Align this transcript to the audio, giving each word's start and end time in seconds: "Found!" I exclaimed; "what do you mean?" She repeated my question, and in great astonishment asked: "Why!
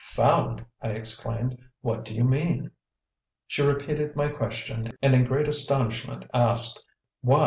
"Found!" 0.15 0.65
I 0.81 0.87
exclaimed; 0.87 1.59
"what 1.81 2.03
do 2.03 2.15
you 2.15 2.23
mean?" 2.23 2.71
She 3.45 3.61
repeated 3.61 4.15
my 4.15 4.29
question, 4.29 4.89
and 4.99 5.13
in 5.13 5.25
great 5.25 5.47
astonishment 5.47 6.25
asked: 6.33 6.83
"Why! 7.21 7.39